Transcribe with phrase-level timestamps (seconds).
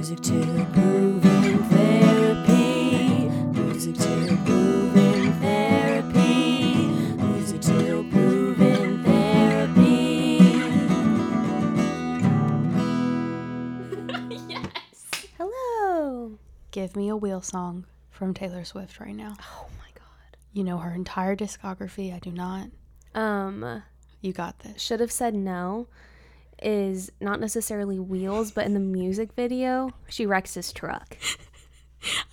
[0.00, 3.28] Music to Moving Therapy.
[3.52, 4.08] Music to
[4.48, 6.86] Moving Therapy.
[7.22, 10.38] Music to Moving Therapy.
[14.48, 15.04] yes.
[15.36, 16.38] Hello.
[16.70, 19.36] Give me a wheel song from Taylor Swift right now.
[19.38, 20.38] Oh my god.
[20.54, 22.10] You know her entire discography.
[22.16, 22.68] I do not.
[23.14, 23.82] Um,
[24.22, 24.80] You got this.
[24.80, 25.88] should have said no
[26.62, 31.16] is not necessarily wheels, but in the music video, she wrecks his truck.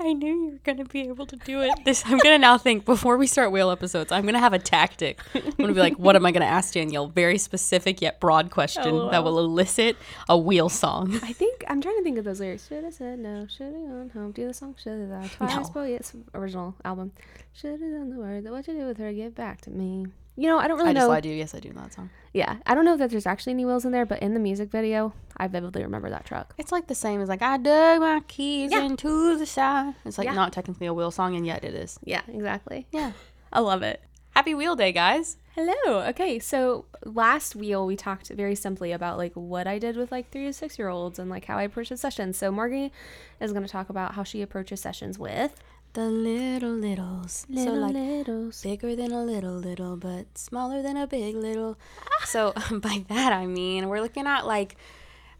[0.00, 1.72] I knew you were gonna be able to do it.
[1.84, 4.12] This I'm gonna now think before we start wheel episodes.
[4.12, 5.20] I'm gonna have a tactic.
[5.34, 7.08] I'm gonna be like, what am I gonna ask Danielle?
[7.08, 9.96] Very specific yet broad question oh, that will elicit
[10.28, 11.18] a wheel song.
[11.22, 12.68] I think I'm trying to think of those lyrics.
[12.68, 13.46] Should have said no.
[13.48, 14.32] Should have gone home.
[14.32, 14.76] Do the song.
[14.80, 15.36] Should have.
[15.36, 15.70] Twice, No.
[15.74, 17.12] but it's original album.
[17.52, 18.44] Should have done the word.
[18.44, 19.12] That what you do with her.
[19.12, 20.06] Get back to me.
[20.36, 21.08] You know, I don't really I just know.
[21.08, 21.34] lied to you.
[21.36, 22.10] Yes, I do know that song.
[22.34, 24.70] Yeah, I don't know that there's actually any wheels in there, but in the music
[24.70, 26.54] video, I vividly remember that truck.
[26.58, 28.82] It's like the same as like I dug my keys Yeah.
[28.82, 29.94] into the side.
[30.04, 30.34] It's like Yeah.
[30.34, 31.98] not technically a wheel song, and yet it is.
[32.04, 32.86] Yeah, exactly.
[32.92, 33.12] Yeah.
[33.52, 34.02] I love it.
[34.34, 35.38] Happy Wheel Day, guys.
[35.54, 36.00] Hello.
[36.08, 40.30] Okay, so last wheel we talked very simply about like what I did with like
[40.30, 42.36] three to six year olds and like how I approach the sessions.
[42.36, 42.92] So Margie
[43.40, 45.58] is going to talk about how she approaches sessions with
[45.96, 47.46] The little littles.
[47.54, 48.60] so like littles.
[48.60, 51.78] bigger than a little little, but smaller than a big little.
[52.26, 54.76] so by that I mean we're looking at like,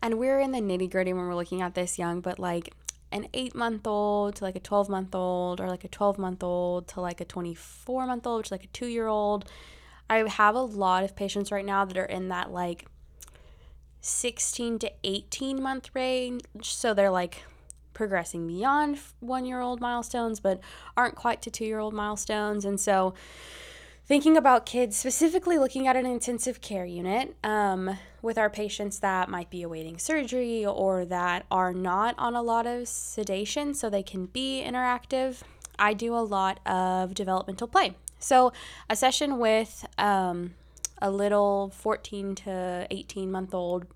[0.01, 2.73] and we're in the nitty gritty when we're looking at this young, but like
[3.13, 6.43] an eight month old to like a 12 month old, or like a 12 month
[6.43, 9.45] old to like a 24 month old, which is like a two year old.
[10.09, 12.87] I have a lot of patients right now that are in that like
[14.01, 16.45] 16 to 18 month range.
[16.63, 17.43] So they're like
[17.97, 20.61] progressing beyond one year old milestones, but
[20.97, 22.65] aren't quite to two year old milestones.
[22.65, 23.15] And so,
[24.05, 29.29] thinking about kids, specifically looking at an intensive care unit um, with our patients that
[29.29, 34.03] might be awaiting surgery or that are not on a lot of sedation so they
[34.03, 35.41] can be interactive,
[35.79, 37.97] I do a lot of developmental play.
[38.19, 38.53] So,
[38.91, 40.55] a session with um,
[41.01, 43.87] a little 14 to 18 month old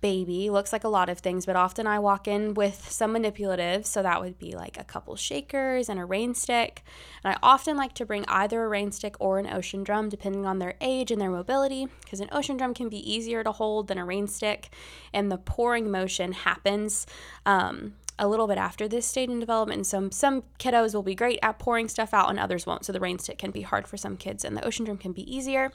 [0.00, 3.86] baby looks like a lot of things, but often I walk in with some manipulative.
[3.86, 6.82] So that would be like a couple shakers and a rain stick.
[7.22, 10.46] And I often like to bring either a rain stick or an ocean drum, depending
[10.46, 13.88] on their age and their mobility, because an ocean drum can be easier to hold
[13.88, 14.68] than a rain stick.
[15.12, 17.06] And the pouring motion happens.
[17.46, 19.78] Um, a little bit after this stage in development.
[19.78, 22.84] And some some kiddos will be great at pouring stuff out and others won't.
[22.84, 25.12] So the rain stick can be hard for some kids and the ocean drum can
[25.12, 25.72] be easier.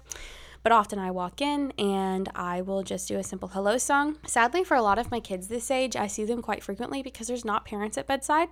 [0.64, 4.18] But often I walk in and I will just do a simple hello song.
[4.26, 7.28] Sadly, for a lot of my kids this age, I see them quite frequently because
[7.28, 8.50] there's not parents at bedside.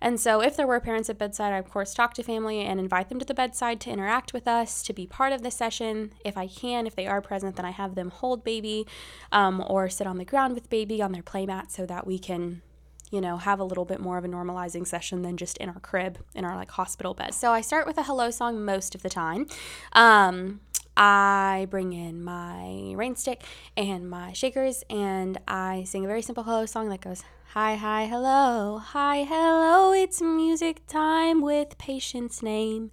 [0.00, 2.80] And so, if there were parents at bedside, I of course talk to family and
[2.80, 6.12] invite them to the bedside to interact with us, to be part of the session.
[6.24, 8.86] If I can, if they are present, then I have them hold baby
[9.32, 12.62] um, or sit on the ground with baby on their playmat so that we can
[13.10, 15.80] you know, have a little bit more of a normalizing session than just in our
[15.80, 17.34] crib, in our like hospital bed.
[17.34, 19.46] So I start with a hello song most of the time.
[19.94, 20.60] Um,
[21.02, 23.42] I bring in my rain stick
[23.74, 27.22] and my shakers, and I sing a very simple hello song that goes,
[27.54, 32.90] Hi, hi, hello, hi, hello, it's music time with patient's name.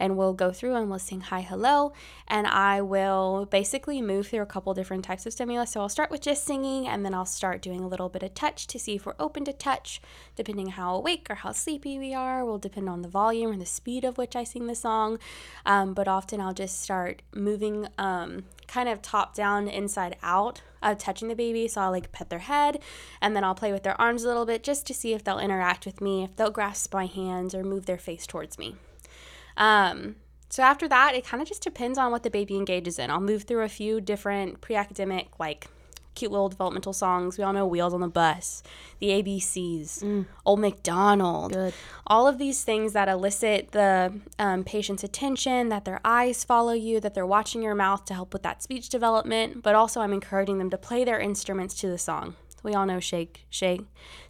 [0.00, 1.92] And we'll go through and we'll sing hi, hello,
[2.28, 5.72] and I will basically move through a couple different types of stimulus.
[5.72, 8.34] So I'll start with just singing, and then I'll start doing a little bit of
[8.34, 10.00] touch to see if we're open to touch,
[10.36, 13.66] depending how awake or how sleepy we are, will depend on the volume and the
[13.66, 15.18] speed of which I sing the song.
[15.66, 20.94] Um, but often I'll just start moving um, kind of top down, inside out, uh,
[20.94, 21.66] touching the baby.
[21.66, 22.80] So I'll like pet their head,
[23.20, 25.40] and then I'll play with their arms a little bit just to see if they'll
[25.40, 28.76] interact with me, if they'll grasp my hands or move their face towards me.
[29.58, 30.16] Um,
[30.48, 33.10] so after that, it kind of just depends on what the baby engages in.
[33.10, 35.68] I'll move through a few different pre-academic, like
[36.14, 37.38] cute little developmental songs.
[37.38, 38.62] We all know Wheels on the Bus,
[38.98, 41.52] the ABCs, Old MacDonald.
[41.52, 41.74] Good.
[42.06, 46.98] All of these things that elicit the um, patient's attention, that their eyes follow you,
[47.00, 49.62] that they're watching your mouth to help with that speech development.
[49.62, 52.34] But also, I'm encouraging them to play their instruments to the song.
[52.64, 53.82] We all know shake, shake,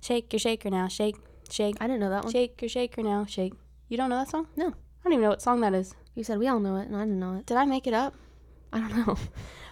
[0.02, 1.16] shake your shaker now, shake,
[1.50, 2.32] shake, I didn't know that one.
[2.32, 3.54] shake your shaker now, shake.
[3.88, 4.48] You don't know that song?
[4.54, 4.74] No.
[5.00, 5.94] I don't even know what song that is.
[6.14, 7.46] You said we all know it, and I didn't know it.
[7.46, 8.14] Did I make it up?
[8.72, 9.16] I don't know.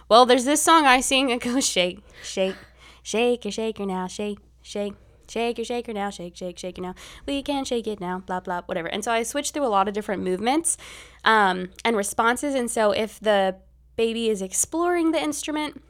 [0.09, 2.55] Well, there's this song I sing that goes shake, shake,
[3.03, 4.93] shake your shaker now, shake, shake,
[5.27, 6.95] shake your shaker now, shake, shake, shake it now.
[7.25, 8.87] We can shake it now, blah, blah, whatever.
[8.87, 10.77] And so I switch through a lot of different movements
[11.25, 12.55] um, and responses.
[12.55, 13.57] And so if the
[13.97, 15.83] baby is exploring the instrument,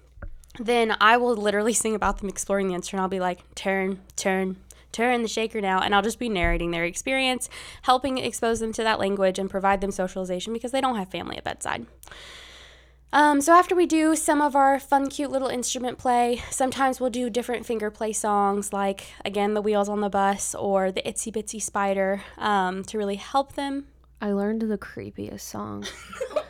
[0.59, 3.03] then I will literally sing about them exploring the instrument.
[3.03, 4.57] I'll be like, turn, turn,
[4.91, 5.81] turn the shaker now.
[5.81, 7.49] And I'll just be narrating their experience,
[7.83, 11.37] helping expose them to that language and provide them socialization because they don't have family
[11.37, 11.85] at bedside.
[13.13, 17.09] Um, so after we do some of our fun, cute little instrument play, sometimes we'll
[17.09, 21.31] do different finger play songs, like again the wheels on the bus or the itsy
[21.31, 23.87] bitsy spider, um, to really help them.
[24.19, 25.85] I learned the creepiest song.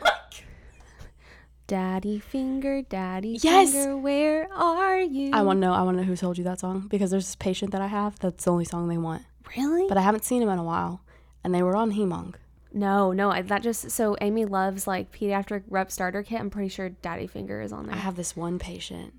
[1.68, 3.72] Daddy finger, daddy Yes!
[3.72, 5.30] finger, where are you?
[5.34, 5.74] I want to know.
[5.74, 7.86] I want to know who told you that song because there's this patient that I
[7.88, 8.18] have.
[8.20, 9.22] That's the only song they want,
[9.56, 9.86] really?
[9.86, 11.02] but I haven't seen him in a while,
[11.44, 12.36] and they were on Hemonc.
[12.72, 13.30] no, no.
[13.30, 16.40] I, that just so Amy loves like pediatric rep starter kit.
[16.40, 17.94] I'm pretty sure Daddy Finger is on there.
[17.94, 19.12] I have this one patient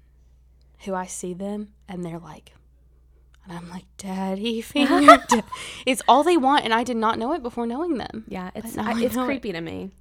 [0.85, 2.53] who I see them and they're like,
[3.47, 5.19] and I'm like, Daddy finger.
[5.85, 8.23] it's all they want, and I did not know it before knowing them.
[8.27, 9.25] Yeah, it's I, it's know it.
[9.27, 9.91] creepy to me.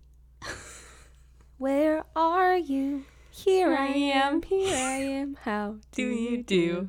[1.58, 3.04] Where are you?
[3.30, 4.42] Here I am.
[4.42, 5.36] Here I am.
[5.42, 6.88] How do you do?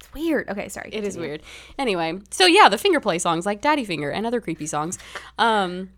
[0.00, 0.48] It's weird.
[0.48, 0.90] Okay, sorry.
[0.92, 1.28] It is continue.
[1.28, 1.42] weird.
[1.78, 4.98] Anyway, so yeah, the finger play songs like Daddy Finger and other creepy songs.
[5.38, 5.90] Um,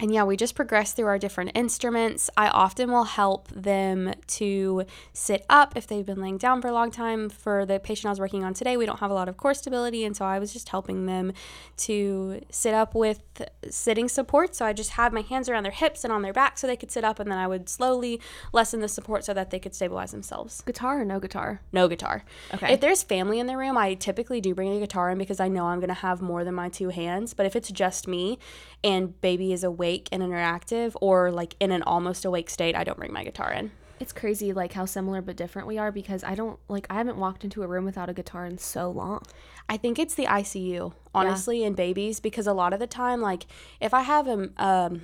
[0.00, 2.28] and yeah, we just progress through our different instruments.
[2.36, 6.72] I often will help them to sit up if they've been laying down for a
[6.72, 7.28] long time.
[7.28, 9.54] For the patient I was working on today, we don't have a lot of core
[9.54, 11.32] stability, and so I was just helping them
[11.78, 13.22] to sit up with
[13.70, 14.56] sitting support.
[14.56, 16.76] So I just had my hands around their hips and on their back so they
[16.76, 18.20] could sit up, and then I would slowly
[18.52, 21.60] lessen the support so that they could stabilize themselves Guitar or no guitar?
[21.72, 22.24] no guitar.
[22.52, 22.72] Okay.
[22.72, 25.48] If there's family in the room, I typically do bring a guitar in because I
[25.48, 27.32] know I'm going to have more than my two hands.
[27.34, 28.38] But if it's just me
[28.82, 32.98] and baby is awake and interactive or like in an almost awake state, I don't
[32.98, 33.70] bring my guitar in.
[34.00, 37.16] It's crazy like how similar but different we are because I don't like I haven't
[37.16, 39.22] walked into a room without a guitar in so long.
[39.68, 43.46] I think it's the ICU, honestly, in babies because a lot of the time, like
[43.80, 45.02] if I have um, um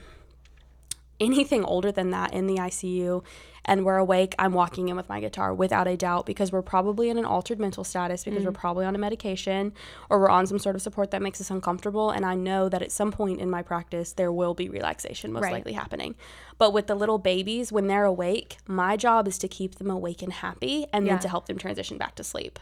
[1.20, 3.22] anything older than that in the ICU
[3.64, 7.10] and we're awake, I'm walking in with my guitar without a doubt because we're probably
[7.10, 8.54] in an altered mental status because we're mm.
[8.54, 9.72] probably on a medication
[10.08, 12.10] or we're on some sort of support that makes us uncomfortable.
[12.10, 15.44] And I know that at some point in my practice, there will be relaxation most
[15.44, 15.52] Right.
[15.52, 16.14] likely happening.
[16.58, 20.22] But with the little babies, when they're awake, my job is to keep them awake
[20.22, 21.14] and happy and Yeah.
[21.14, 22.58] then to help them transition back to sleep.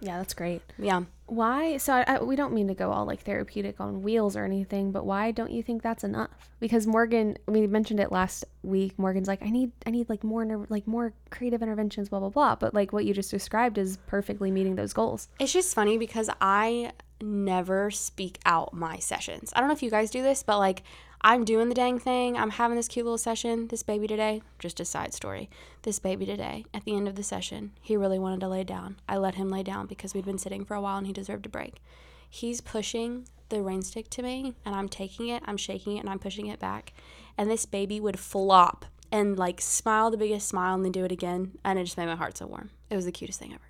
[0.00, 0.62] Yeah, that's great.
[0.78, 1.02] Yeah.
[1.26, 1.76] Why?
[1.76, 4.92] So I, I, we don't mean to go all like therapeutic on wheels or anything,
[4.92, 6.50] but why don't you think that's enough?
[6.58, 8.98] Because Morgan, we mentioned it last week.
[8.98, 12.56] Morgan's like, I need, I need like more, like more creative interventions, blah blah blah.
[12.56, 15.28] But like what you just described is perfectly meeting those goals.
[15.38, 16.92] It's just funny because I
[17.22, 19.52] never speak out my sessions.
[19.54, 20.82] I don't know if you guys do this, but like
[21.22, 22.36] I'm doing the dang thing.
[22.36, 23.68] I'm having this cute little session.
[23.68, 25.50] This baby today, just a side story.
[25.82, 28.96] This baby today, at the end of the session, he really wanted to lay down.
[29.06, 31.44] I let him lay down because we'd been sitting for a while and he deserved
[31.44, 31.82] a break.
[32.28, 36.08] He's pushing the rain stick to me and I'm taking it, I'm shaking it, and
[36.08, 36.94] I'm pushing it back.
[37.36, 41.12] And this baby would flop and like smile the biggest smile and then do it
[41.12, 41.58] again.
[41.66, 42.70] And it just made my heart so warm.
[42.88, 43.60] It was the cutest thing ever.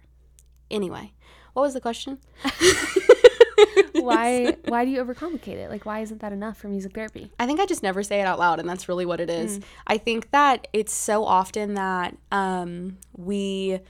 [0.70, 1.14] Anyway,
[1.54, 2.18] what was the question?
[3.94, 4.56] Why?
[4.66, 5.70] why do you overcomplicate it?
[5.70, 7.30] Like, why isn't that enough for music therapy?
[7.38, 9.60] I think I just never say it out loud, and that's really what it is.
[9.86, 13.80] I think that it's so often that um, we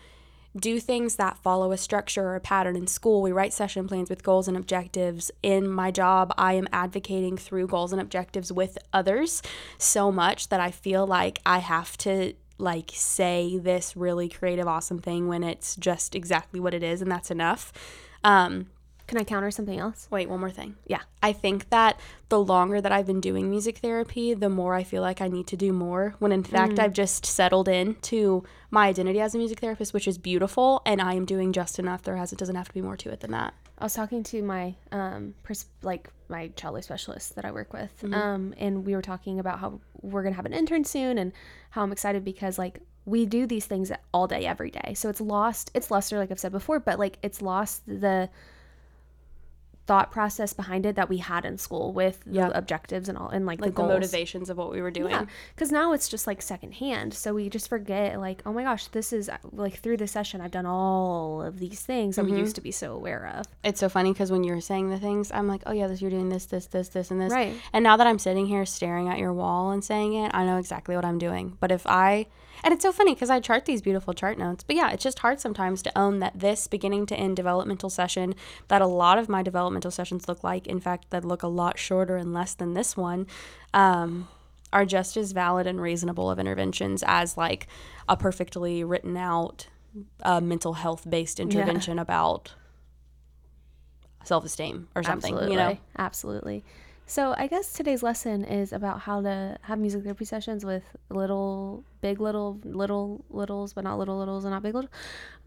[0.59, 3.23] do things that follow a structure or a pattern in school.
[3.23, 5.31] We write session plans with goals and objectives.
[5.43, 9.43] In my job, I am advocating through goals and objectives with others
[9.79, 14.99] so much that I feel like I have to like say this really creative awesome
[14.99, 17.73] thing when it's just exactly what it is and that's enough.
[18.25, 18.67] Um,
[19.11, 20.07] Can I counter something else?
[20.09, 20.77] Wait, one more thing.
[20.87, 21.01] Yeah.
[21.21, 21.99] I think that
[22.29, 25.49] the longer that I've been doing music therapy, the more I feel like I need
[25.49, 26.15] to do more.
[26.21, 30.17] When in fact, I've just settled into my identity as a music therapist, which is
[30.17, 32.03] beautiful, and I am doing just enough.
[32.05, 33.53] There has it doesn't have to be more to it than that.
[33.79, 37.73] I was talking to my um pers- like my child life specialist that I work
[37.73, 38.15] with, Mm-hmm.
[38.15, 41.33] um, and we were talking about how we're gonna have an intern soon, and
[41.71, 44.95] how I'm excited because like we do these things all day, every day.
[44.95, 45.73] So it's lost.
[45.75, 48.31] It's luster, like I've said before, but like it's lost the
[49.87, 52.49] thought process behind it that we had in school with Yeah.
[52.49, 55.11] the objectives and all, and like, Like the the, motivations of what we were doing.
[55.11, 57.13] Yeah, because now it's just like secondhand.
[57.13, 60.53] So we just forget, like, oh my gosh, this is like through this session, I've
[60.53, 62.35] done all of these things that Mm-hmm.
[62.35, 63.47] we used to be so aware of.
[63.65, 66.01] It's so funny because when you were saying the things, I'm like, oh yeah, this
[66.01, 67.33] you're doing this, this, this, this, and this.
[67.33, 67.55] Right.
[67.73, 70.59] And now that I'm sitting here staring at your wall and saying it, I know
[70.59, 71.57] exactly what I'm doing.
[71.59, 72.27] But if I,
[72.63, 74.65] and it's so funny because I chart these beautiful chart notes.
[74.65, 78.35] But yeah, it's just hard sometimes to own that this beginning to end developmental session,
[78.69, 81.79] that a lot of my developmental sessions look like, in fact, that look a lot
[81.79, 83.27] shorter and less than this one,
[83.75, 84.29] um,
[84.73, 87.67] are just as valid and reasonable of interventions as like
[88.09, 89.67] a perfectly written out
[90.23, 92.55] uh, mental health based intervention about
[94.25, 95.35] self esteem or something.
[95.35, 95.53] Absolutely.
[95.53, 95.79] You know.
[95.99, 96.65] Absolutely.
[97.11, 101.83] So I guess today's lesson is about how to have music therapy sessions with little,
[102.01, 104.91] big little, little littles, but not little littles and not big little.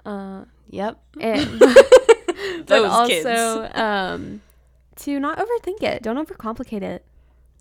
[0.05, 0.99] Uh, Yep.
[1.21, 3.07] and, but Those also
[3.63, 3.79] kids.
[3.79, 4.41] um,
[4.97, 6.03] to not overthink it.
[6.03, 7.05] Don't overcomplicate it.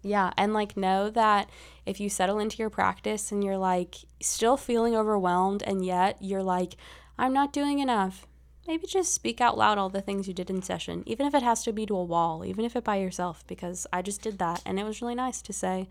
[0.02, 1.48] Yeah, and like know that
[1.86, 6.42] if you settle into your practice and you're like still feeling overwhelmed and yet you're
[6.42, 6.74] like
[7.16, 8.26] I'm not doing enough.
[8.66, 11.42] Maybe just speak out loud all the things you did in session, even if it
[11.42, 14.38] has to be to a wall, even if it by yourself because I just did
[14.38, 15.88] that and it was really nice to say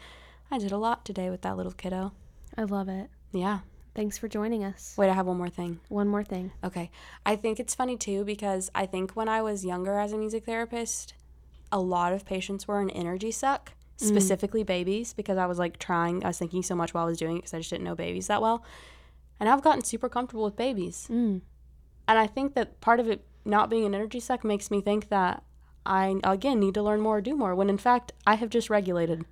[0.49, 2.13] I did a lot today with that little kiddo.
[2.57, 3.09] I love it.
[3.33, 3.59] Yeah.
[3.93, 4.95] Thanks for joining us.
[4.97, 5.81] Wait, I have one more thing.
[5.89, 6.51] One more thing.
[6.63, 6.91] Okay.
[7.25, 10.45] I think it's funny too because I think when I was younger as a music
[10.45, 11.13] therapist,
[11.73, 16.23] a lot of patients were an energy suck, specifically babies, because I was like trying,
[16.23, 17.95] I was thinking so much while I was doing it because I just didn't know
[17.95, 18.63] babies that well.
[19.39, 21.07] And I've gotten super comfortable with babies.
[21.09, 21.41] Mm.
[22.11, 25.07] And I think that part of it not being an energy suck makes me think
[25.07, 25.43] that
[25.85, 28.69] I, again, need to learn more, or do more, when in fact, I have just
[28.69, 29.23] regulated.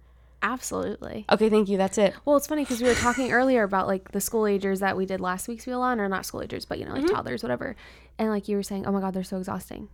[0.41, 1.25] Absolutely.
[1.29, 1.77] Okay, thank you.
[1.77, 2.13] That's it.
[2.23, 5.05] Well, it's funny because we were talking earlier about like the school agers that we
[5.05, 7.13] did last week's wheel on, or not school agers, but you know, like mm-hmm.
[7.13, 7.75] toddlers, whatever.
[8.17, 9.89] And like you were saying, oh my God, they're so exhausting.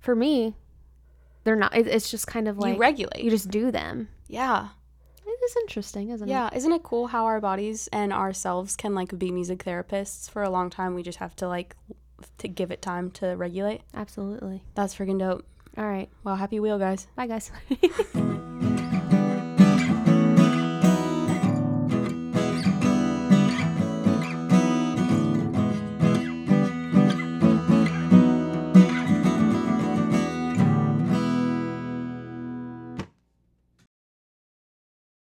[0.00, 0.56] For me,
[1.44, 1.76] they're not.
[1.76, 3.22] It, it's just kind of like you regulate.
[3.22, 4.08] you just do them.
[4.28, 4.68] yeah.
[5.26, 6.32] It is interesting, isn't it?
[6.32, 10.42] Yeah, isn't it cool how our bodies and ourselves can like be music therapists for
[10.42, 10.94] a long time?
[10.94, 11.76] We just have to like
[12.38, 13.82] to give it time to regulate.
[13.94, 14.62] Absolutely.
[14.74, 15.44] That's freaking dope.
[15.76, 16.08] All right.
[16.24, 17.06] Well, happy wheel, guys.
[17.14, 17.50] Bye, guys.